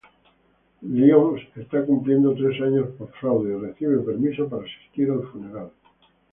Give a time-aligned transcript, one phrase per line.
[0.81, 5.69] Lyons está cumpliendo tres años por fraude y recibe permiso para asistir al funeral.